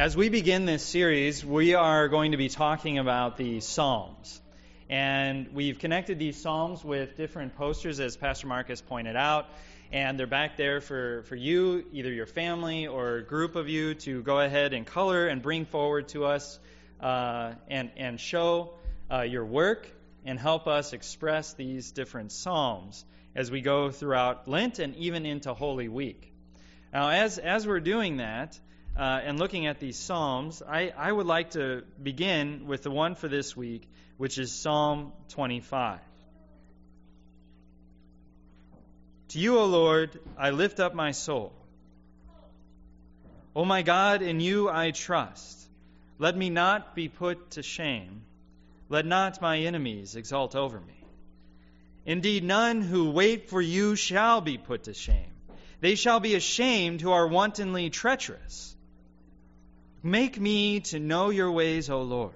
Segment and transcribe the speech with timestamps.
[0.00, 4.40] As we begin this series, we are going to be talking about the Psalms.
[4.88, 9.46] And we've connected these Psalms with different posters, as Pastor Marcus pointed out.
[9.92, 13.92] And they're back there for, for you, either your family or a group of you,
[13.96, 16.58] to go ahead and color and bring forward to us
[17.02, 18.72] uh, and, and show
[19.12, 19.86] uh, your work
[20.24, 23.04] and help us express these different Psalms
[23.34, 26.32] as we go throughout Lent and even into Holy Week.
[26.90, 28.58] Now, as, as we're doing that,
[29.00, 33.14] uh, and looking at these Psalms, I, I would like to begin with the one
[33.14, 36.00] for this week, which is Psalm 25.
[39.28, 41.54] To you, O Lord, I lift up my soul.
[43.56, 45.58] O my God, in you I trust.
[46.18, 48.20] Let me not be put to shame.
[48.90, 51.04] Let not my enemies exult over me.
[52.04, 55.32] Indeed, none who wait for you shall be put to shame.
[55.80, 58.76] They shall be ashamed who are wantonly treacherous.
[60.02, 62.34] Make me to know your ways, O Lord.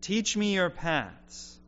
[0.00, 1.58] Teach me your paths.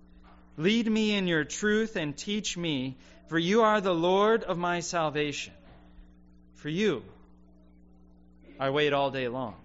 [0.56, 2.96] Lead me in your truth and teach me,
[3.28, 5.52] for you are the Lord of my salvation.
[6.54, 7.02] For you
[8.58, 9.56] I wait all day long.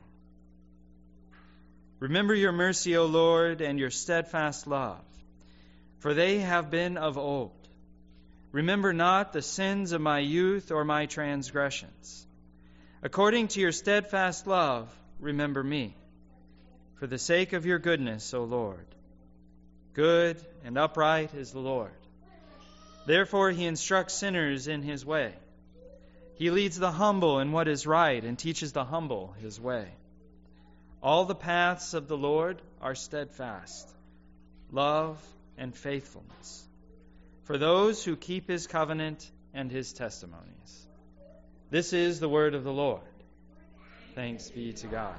[2.00, 5.04] Remember your mercy, O Lord, and your steadfast love,
[6.00, 7.52] for they have been of old.
[8.52, 12.26] Remember not the sins of my youth or my transgressions.
[13.04, 15.96] According to your steadfast love, remember me.
[16.96, 18.86] For the sake of your goodness, O Lord.
[19.94, 21.92] Good and upright is the Lord.
[23.06, 25.34] Therefore, he instructs sinners in his way.
[26.36, 29.88] He leads the humble in what is right and teaches the humble his way.
[31.02, 33.90] All the paths of the Lord are steadfast,
[34.72, 35.22] love
[35.58, 36.66] and faithfulness
[37.50, 40.88] for those who keep his covenant and his testimonies.
[41.72, 43.02] This is the word of the Lord.
[44.20, 45.16] Thanks be to God.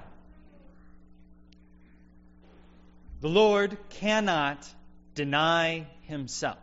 [3.22, 4.68] The Lord cannot
[5.14, 6.58] deny himself.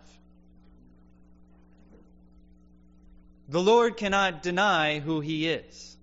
[3.50, 5.98] The Lord cannot deny who he is.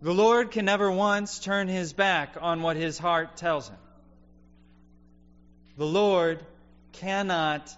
[0.00, 3.76] The Lord can never once turn his back on what his heart tells him.
[5.76, 6.46] The Lord
[6.92, 7.76] cannot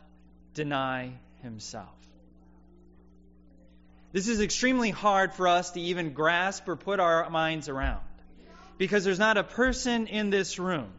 [0.55, 1.11] deny
[1.43, 1.89] himself.
[4.13, 8.01] This is extremely hard for us to even grasp or put our minds around
[8.77, 10.91] because there's not a person in this room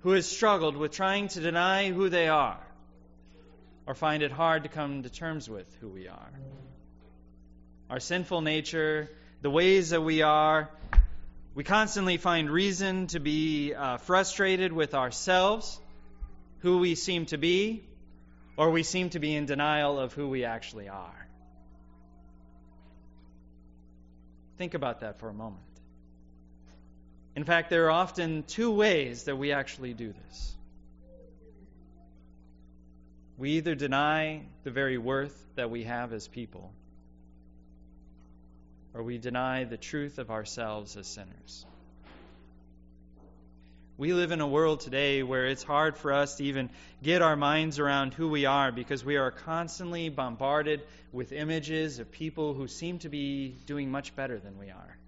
[0.00, 2.58] who has struggled with trying to deny who they are
[3.86, 6.32] or find it hard to come to terms with who we are.
[7.88, 9.10] Our sinful nature,
[9.42, 10.70] the ways that we are,
[11.54, 15.78] we constantly find reason to be uh, frustrated with ourselves,
[16.60, 17.84] who we seem to be,
[18.56, 21.28] or we seem to be in denial of who we actually are.
[24.56, 25.62] Think about that for a moment.
[27.36, 30.56] In fact, there are often two ways that we actually do this.
[33.36, 36.72] We either deny the very worth that we have as people,
[38.92, 41.66] or we deny the truth of ourselves as sinners.
[43.96, 46.68] We live in a world today where it's hard for us to even
[47.00, 50.82] get our minds around who we are because we are constantly bombarded
[51.12, 54.98] with images of people who seem to be doing much better than we are.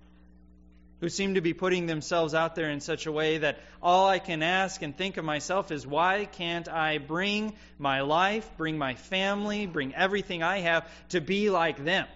[1.01, 4.21] Who seem to be putting themselves out there in such a way that all I
[4.21, 8.95] can ask and think of myself is why can't I bring my life, bring my
[8.95, 12.07] family, bring everything I have to be like them?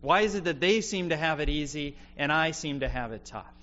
[0.00, 3.12] Why is it that they seem to have it easy and I seem to have
[3.12, 3.55] it tough?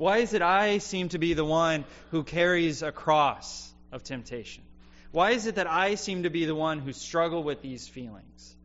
[0.00, 4.64] Why is it I seem to be the one who carries a cross of temptation?
[5.12, 8.56] Why is it that I seem to be the one who struggle with these feelings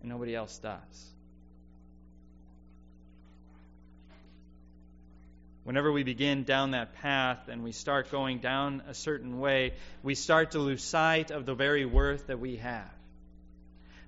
[0.00, 1.10] and nobody else does?
[5.64, 9.72] Whenever we begin down that path and we start going down a certain way,
[10.04, 12.88] we start to lose sight of the very worth that we have.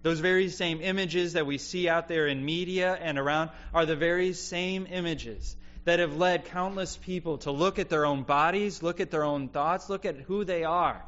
[0.05, 3.97] Those very same images that we see out there in media and around are the
[3.97, 8.99] very same images that have led countless people to look at their own bodies, look
[8.99, 11.01] at their own thoughts, look at who they are,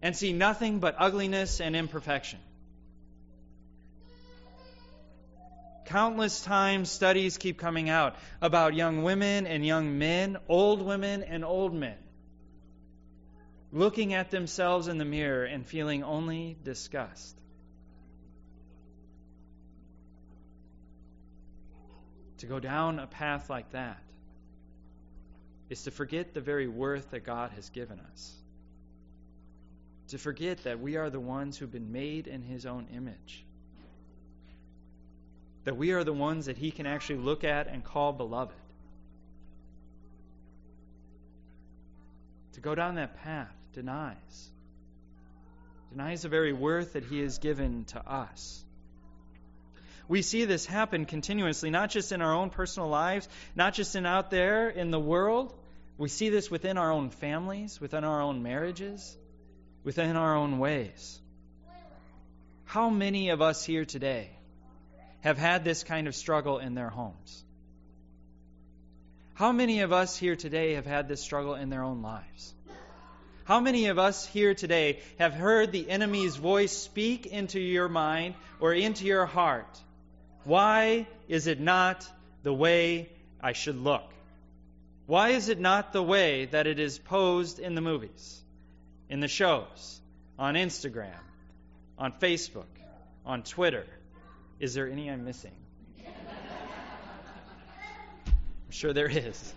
[0.00, 2.38] and see nothing but ugliness and imperfection.
[5.86, 11.44] Countless times, studies keep coming out about young women and young men, old women and
[11.44, 11.98] old men,
[13.72, 17.36] looking at themselves in the mirror and feeling only disgust.
[22.44, 24.02] To go down a path like that
[25.70, 28.34] is to forget the very worth that God has given us.
[30.08, 33.46] To forget that we are the ones who've been made in His own image.
[35.64, 38.52] that we are the ones that He can actually look at and call beloved.
[42.52, 44.50] To go down that path denies.
[45.92, 48.62] Denies the very worth that He has given to us.
[50.08, 54.04] We see this happen continuously, not just in our own personal lives, not just in
[54.04, 55.54] out there in the world.
[55.96, 59.16] We see this within our own families, within our own marriages,
[59.82, 61.20] within our own ways.
[62.64, 64.30] How many of us here today
[65.20, 67.44] have had this kind of struggle in their homes?
[69.34, 72.54] How many of us here today have had this struggle in their own lives?
[73.44, 78.34] How many of us here today have heard the enemy's voice speak into your mind
[78.58, 79.80] or into your heart?
[80.44, 82.06] Why is it not
[82.42, 83.08] the way
[83.40, 84.04] I should look?
[85.06, 88.42] Why is it not the way that it is posed in the movies,
[89.08, 90.00] in the shows,
[90.38, 91.12] on Instagram,
[91.98, 92.64] on Facebook,
[93.26, 93.86] on Twitter?
[94.60, 95.52] Is there any I'm missing?
[98.26, 99.54] I'm sure there is.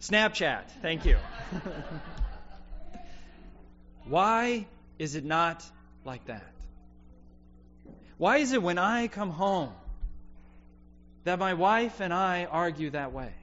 [0.00, 1.16] Snapchat, thank you.
[4.06, 4.66] Why
[4.98, 5.64] is it not
[6.04, 6.53] like that?
[8.24, 9.74] Why is it when I come home
[11.24, 13.34] that my wife and I argue that way?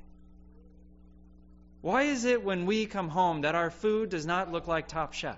[1.82, 5.14] Why is it when we come home that our food does not look like Top
[5.14, 5.38] Chef?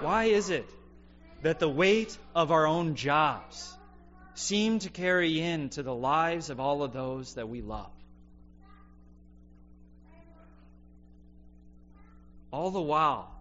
[0.00, 0.66] Why is it
[1.42, 3.76] that the weight of our own jobs
[4.32, 7.92] seem to carry into the lives of all of those that we love?
[12.50, 13.31] All the while,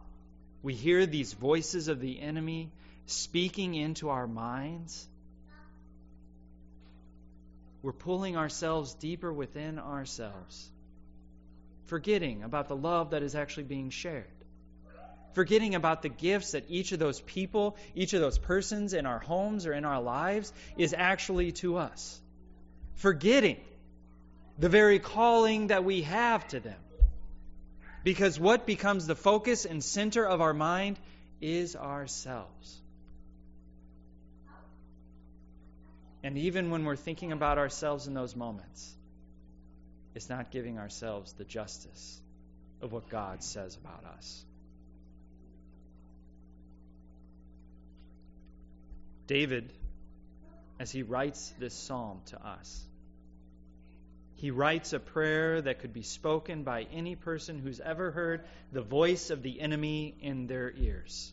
[0.63, 2.71] we hear these voices of the enemy
[3.05, 5.07] speaking into our minds.
[7.81, 10.69] We're pulling ourselves deeper within ourselves,
[11.87, 14.27] forgetting about the love that is actually being shared,
[15.33, 19.19] forgetting about the gifts that each of those people, each of those persons in our
[19.19, 22.21] homes or in our lives is actually to us,
[22.95, 23.57] forgetting
[24.59, 26.77] the very calling that we have to them.
[28.03, 30.99] Because what becomes the focus and center of our mind
[31.39, 32.81] is ourselves.
[36.23, 38.95] And even when we're thinking about ourselves in those moments,
[40.13, 42.21] it's not giving ourselves the justice
[42.81, 44.45] of what God says about us.
[49.27, 49.71] David,
[50.79, 52.85] as he writes this psalm to us,
[54.41, 58.81] he writes a prayer that could be spoken by any person who's ever heard the
[58.81, 61.31] voice of the enemy in their ears.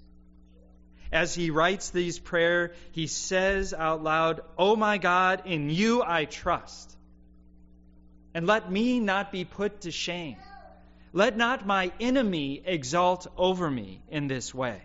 [1.11, 6.27] As he writes these prayer, he says out loud, "Oh my God, in you I
[6.27, 6.95] trust.
[8.35, 10.37] And let me not be put to shame.
[11.15, 14.83] Let not my enemy exalt over me in this way."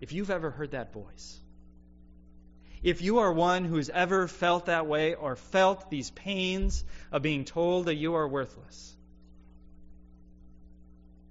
[0.00, 1.40] If you've ever heard that voice,
[2.84, 7.46] if you are one who's ever felt that way or felt these pains of being
[7.46, 8.94] told that you are worthless,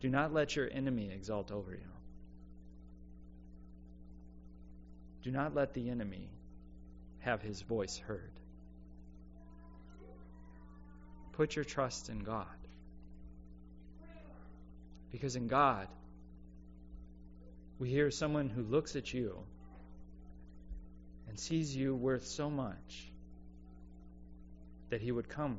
[0.01, 1.91] do not let your enemy exalt over you.
[5.21, 6.27] Do not let the enemy
[7.19, 8.31] have his voice heard.
[11.33, 12.47] Put your trust in God.
[15.11, 15.87] Because in God,
[17.77, 19.37] we hear someone who looks at you
[21.33, 23.11] and sees you worth so much
[24.91, 25.57] that he would come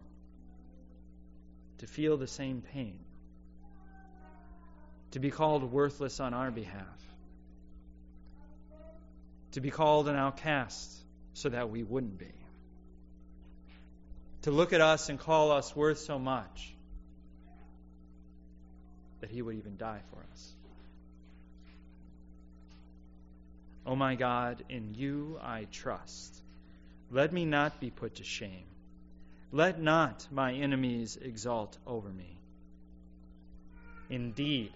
[1.78, 3.00] to feel the same pain,
[5.10, 7.00] to be called worthless on our behalf,
[9.50, 10.96] to be called an outcast
[11.32, 12.32] so that we wouldn't be,
[14.42, 16.72] to look at us and call us worth so much
[19.22, 20.52] that he would even die for us.
[23.86, 26.34] O oh my God, in you I trust.
[27.10, 28.64] Let me not be put to shame.
[29.52, 32.38] Let not my enemies exalt over me.
[34.08, 34.72] Indeed,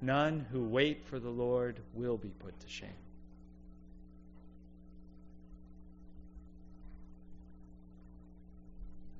[0.00, 2.90] none who wait for the Lord will be put to shame.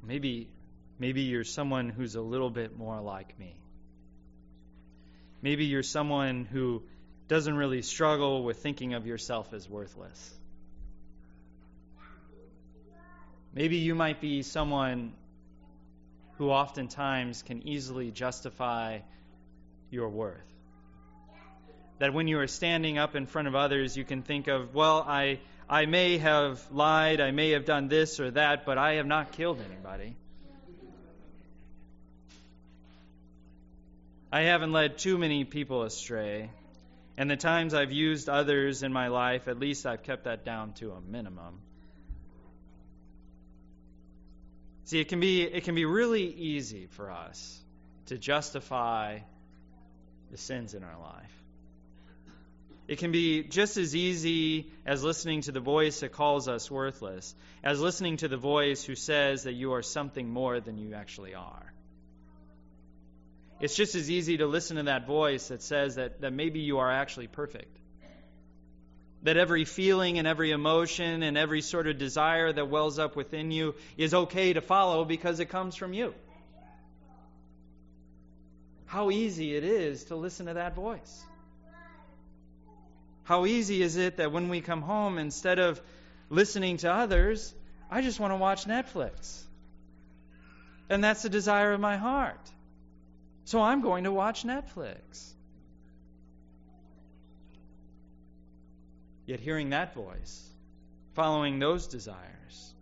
[0.03, 0.49] Maybe
[0.99, 3.55] maybe you're someone who's a little bit more like me.
[5.43, 6.83] Maybe you're someone who
[7.29, 10.35] doesn't really struggle with thinking of yourself as worthless.
[13.55, 15.13] Maybe you might be someone
[16.37, 19.01] who oftentimes can easily justify
[19.91, 20.37] your worth.
[21.99, 25.05] That when you are standing up in front of others, you can think of, well,
[25.07, 29.07] I, I may have lied, I may have done this or that, but I have
[29.07, 30.15] not killed anybody.
[34.31, 36.51] I haven't led too many people astray.
[37.19, 40.73] And the times I've used others in my life, at least I've kept that down
[40.75, 41.59] to a minimum.
[44.85, 47.61] See, it can be it can be really easy for us
[48.07, 49.19] to justify
[50.31, 51.43] the sins in our life.
[52.87, 57.35] It can be just as easy as listening to the voice that calls us worthless,
[57.65, 61.35] as listening to the voice who says that you are something more than you actually
[61.35, 61.73] are.
[63.61, 66.79] It's just as easy to listen to that voice that says that, that maybe you
[66.79, 67.77] are actually perfect.
[69.25, 73.51] That every feeling and every emotion and every sort of desire that wells up within
[73.51, 76.15] you is okay to follow because it comes from you.
[78.87, 81.23] How easy it is to listen to that voice.
[83.25, 85.81] How easy is it that when we come home, instead of
[86.31, 87.53] listening to others,
[87.91, 89.43] I just want to watch Netflix.
[90.89, 92.41] And that's the desire of my heart.
[93.49, 95.33] So I'm going to watch Netflix.
[99.25, 100.47] Yet hearing that voice,
[101.15, 102.75] following those desires,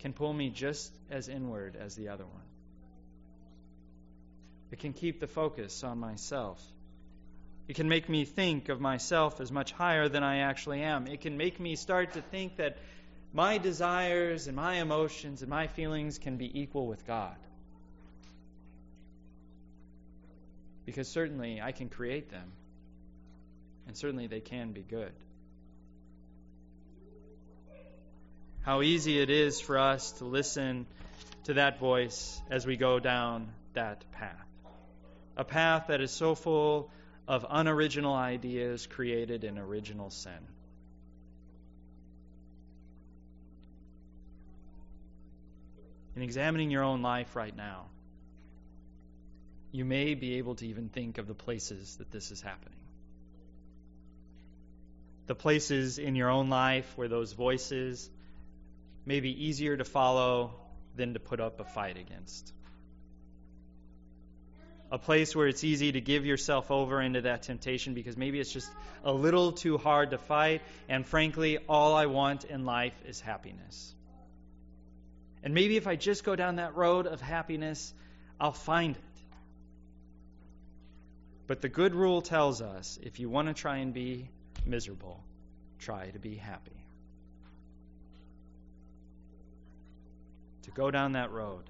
[0.00, 2.48] can pull me just as inward as the other one.
[4.70, 6.62] It can keep the focus on myself
[7.68, 11.06] it can make me think of myself as much higher than I actually am.
[11.06, 12.78] It can make me start to think that
[13.34, 17.36] my desires and my emotions and my feelings can be equal with God.
[20.88, 22.50] Because certainly I can create them,
[23.86, 25.12] and certainly they can be good.
[28.62, 30.86] How easy it is for us to listen
[31.44, 34.48] to that voice as we go down that path.
[35.36, 36.90] A path that is so full
[37.28, 40.40] of unoriginal ideas created in original sin.
[46.16, 47.88] In examining your own life right now,
[49.70, 52.78] you may be able to even think of the places that this is happening.
[55.26, 58.08] The places in your own life where those voices
[59.04, 60.54] may be easier to follow
[60.96, 62.52] than to put up a fight against
[64.90, 68.52] a place where it's easy to give yourself over into that temptation because maybe it's
[68.52, 68.70] just
[69.04, 70.62] a little too hard to fight.
[70.88, 73.94] And frankly, all I want in life is happiness.
[75.42, 77.92] And maybe if I just go down that road of happiness,
[78.40, 79.02] I'll find it.
[81.48, 84.28] But the good rule tells us if you want to try and be
[84.66, 85.18] miserable,
[85.78, 86.76] try to be happy.
[90.64, 91.64] To go down that road,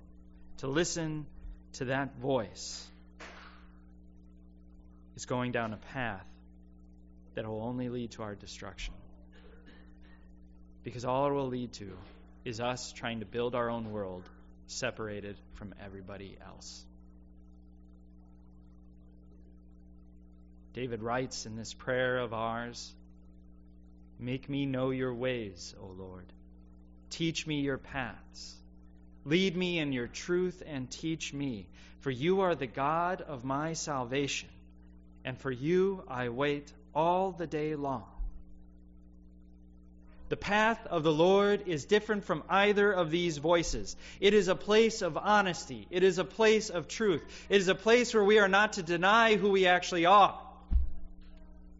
[0.58, 1.26] to listen
[1.74, 2.84] to that voice
[5.14, 6.26] is going down a path
[7.36, 8.94] that will only lead to our destruction.
[10.82, 11.96] Because all it will lead to
[12.44, 14.28] is us trying to build our own world
[14.66, 16.84] separated from everybody else.
[20.78, 22.94] David writes in this prayer of ours
[24.16, 26.32] Make me know your ways, O Lord.
[27.10, 28.54] Teach me your paths.
[29.24, 31.66] Lead me in your truth and teach me,
[32.02, 34.48] for you are the God of my salvation
[35.24, 38.04] and for you I wait all the day long.
[40.28, 43.96] The path of the Lord is different from either of these voices.
[44.20, 45.88] It is a place of honesty.
[45.90, 47.24] It is a place of truth.
[47.48, 50.38] It is a place where we are not to deny who we actually are.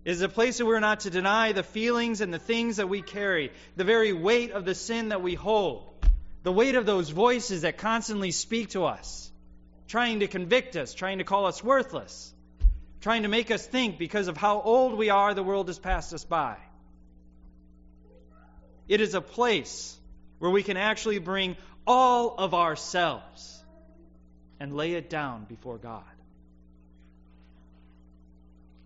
[0.08, 2.88] It is a place where we're not to deny the feelings and the things that
[2.88, 5.84] we carry, the very weight of the sin that we hold,
[6.42, 9.30] the weight of those voices that constantly speak to us,
[9.86, 12.32] trying to convict us, trying to call us worthless
[13.00, 16.12] trying to make us think because of how old we are, the world has passed
[16.12, 16.56] us by.
[18.88, 19.96] It is a place
[20.38, 23.62] where we can actually bring all of ourselves
[24.58, 26.02] and lay it down before God.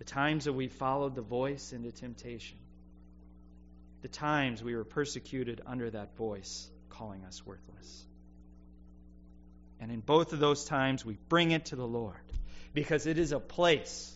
[0.03, 2.59] The times that we followed the voice into temptation,
[4.01, 8.05] the times we were persecuted under that voice calling us worthless.
[9.79, 12.17] And in both of those times, we bring it to the Lord
[12.75, 14.13] because it is a place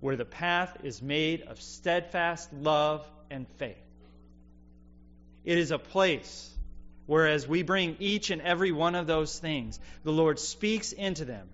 [0.00, 3.76] where the path is made of steadfast love and faith.
[5.44, 6.50] It is a place
[7.04, 11.26] where, as we bring each and every one of those things, the Lord speaks into
[11.26, 11.50] them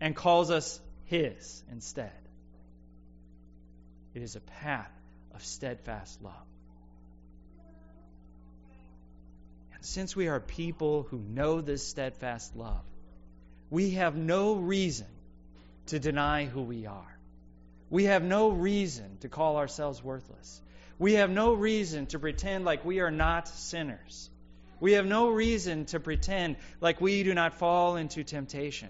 [0.00, 2.12] and calls us His instead.
[4.14, 4.92] It is a path
[5.34, 6.34] of steadfast love.
[9.74, 12.84] And since we are people who know this steadfast love,
[13.70, 15.08] we have no reason
[15.86, 17.18] to deny who we are.
[17.90, 20.62] We have no reason to call ourselves worthless.
[20.98, 24.30] We have no reason to pretend like we are not sinners.
[24.80, 28.88] We have no reason to pretend like we do not fall into temptation.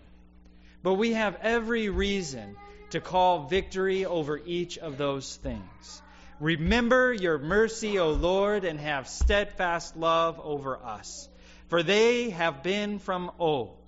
[0.84, 2.56] But we have every reason
[2.90, 6.02] to call victory over each of those things.
[6.40, 11.26] Remember your mercy, O Lord, and have steadfast love over us,
[11.68, 13.78] for they have been from old.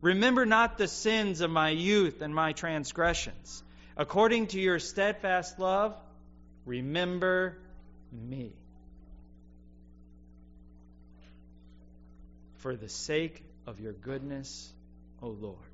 [0.00, 3.64] Remember not the sins of my youth and my transgressions.
[3.96, 5.96] According to your steadfast love,
[6.64, 7.58] remember
[8.12, 8.52] me.
[12.58, 14.72] For the sake of your goodness,
[15.20, 15.69] O Lord.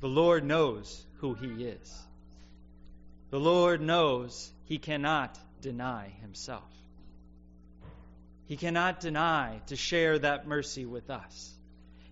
[0.00, 2.02] The Lord knows who he is.
[3.30, 6.64] The Lord knows he cannot deny himself.
[8.46, 11.54] He cannot deny to share that mercy with us.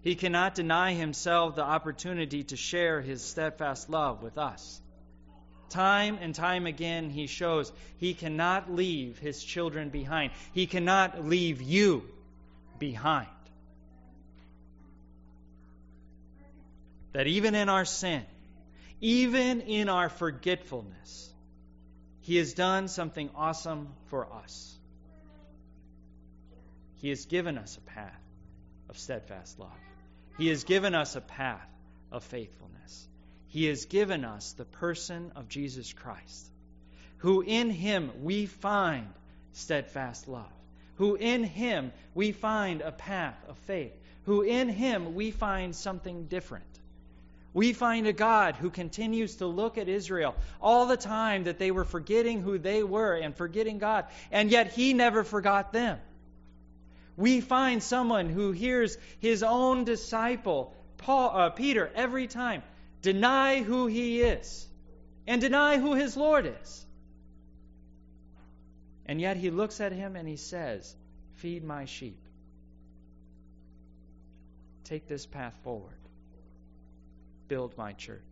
[0.03, 4.81] He cannot deny himself the opportunity to share his steadfast love with us.
[5.71, 10.33] Time and time again, he shows he cannot leave his children behind.
[10.53, 12.05] He cannot leave you
[12.79, 13.29] behind.
[17.13, 18.23] That even in our sin,
[19.01, 21.33] even in our forgetfulness,
[22.21, 24.77] He has done something awesome for us.
[26.97, 28.21] He has given us a path
[28.89, 29.71] of steadfast love.
[30.37, 31.69] He has given us a path
[32.11, 33.09] of faithfulness.
[33.49, 36.51] He has given us the person of Jesus Christ,
[37.19, 39.09] who in Him we find
[39.53, 40.53] steadfast love,
[40.97, 43.93] who in Him we find a path of faith,
[44.25, 46.65] who in Him we find something different.
[47.55, 51.71] We find a God who continues to look at Israel all the time that they
[51.71, 55.99] were forgetting who they were and forgetting God, and yet He never forgot them.
[57.19, 62.63] We find someone who hears his own disciple, Paul, uh, Peter, every time
[63.03, 64.69] deny who he is
[65.27, 66.87] and deny who his Lord is.
[69.05, 70.95] And yet he looks at him and he says,
[71.35, 72.21] Feed my sheep.
[74.85, 75.98] Take this path forward
[77.49, 78.23] build my church.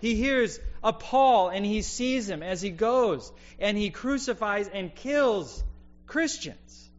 [0.00, 4.94] He hears a Paul and he sees him as he goes and he crucifies and
[4.94, 5.62] kills
[6.06, 6.90] Christians.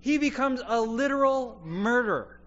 [0.00, 2.38] He becomes a literal murderer.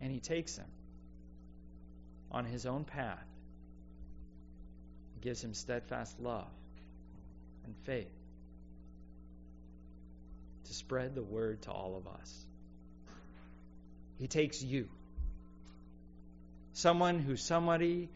[0.00, 0.66] And he takes him
[2.30, 3.26] on his own path,
[5.20, 6.46] gives him steadfast love
[7.64, 8.17] and faith
[10.68, 12.46] to spread the word to all of us.
[14.18, 14.88] He takes you,
[16.74, 18.08] someone who somebody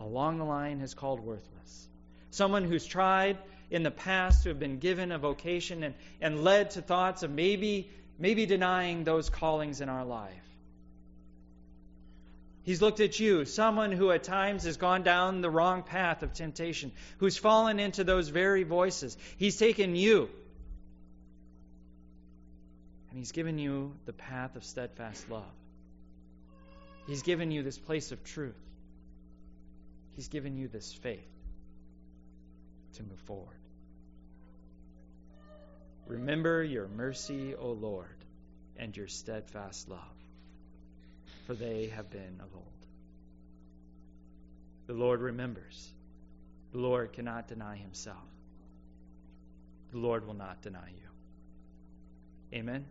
[0.00, 1.88] along the line has called worthless,
[2.30, 3.38] someone who's tried
[3.70, 7.30] in the past to have been given a vocation and, and led to thoughts of
[7.30, 10.32] maybe, maybe denying those callings in our life.
[12.62, 16.32] He's looked at you, someone who at times has gone down the wrong path of
[16.32, 19.16] temptation, who's fallen into those very voices.
[19.38, 20.28] He's taken you
[23.16, 25.54] and He's given you the path of steadfast love.
[27.06, 28.60] He's given you this place of truth.
[30.16, 31.32] He's given you this faith
[32.96, 33.56] to move forward.
[36.06, 38.18] Remember your mercy, O Lord,
[38.76, 40.18] and your steadfast love,
[41.46, 42.86] for they have been of old.
[44.88, 45.88] The Lord remembers.
[46.72, 48.28] The Lord cannot deny himself.
[49.92, 52.58] The Lord will not deny you.
[52.58, 52.84] Amen.